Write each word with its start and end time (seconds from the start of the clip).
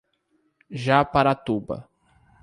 Japaratuba 0.83 1.85